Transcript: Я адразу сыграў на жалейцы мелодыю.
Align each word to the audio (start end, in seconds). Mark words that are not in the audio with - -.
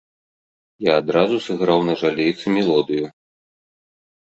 Я 0.87 0.93
адразу 1.01 1.35
сыграў 1.49 1.79
на 1.93 1.99
жалейцы 2.03 2.45
мелодыю. 2.59 3.05